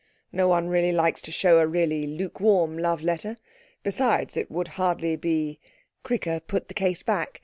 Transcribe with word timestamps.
No 0.31 0.47
one 0.47 0.67
really 0.67 0.91
likes 0.91 1.21
to 1.21 1.31
show 1.31 1.59
a 1.59 1.67
really 1.67 2.07
lukewarm 2.07 2.75
love 2.75 3.03
letter. 3.03 3.37
Besides 3.83 4.35
it 4.35 4.49
would 4.49 4.69
hardly 4.69 5.15
be' 5.15 5.59
Cricker 6.03 6.39
put 6.39 6.69
the 6.69 6.73
case 6.73 7.03
back. 7.03 7.39